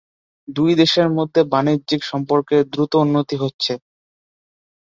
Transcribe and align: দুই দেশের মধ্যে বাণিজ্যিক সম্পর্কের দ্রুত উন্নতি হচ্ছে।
দুই 0.47 0.71
দেশের 0.75 1.07
মধ্যে 1.17 1.41
বাণিজ্যিক 1.53 2.01
সম্পর্কের 2.03 2.61
দ্রুত 2.73 2.91
উন্নতি 3.03 3.35
হচ্ছে। 3.37 3.73